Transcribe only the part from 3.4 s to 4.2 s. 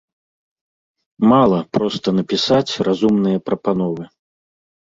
прапановы.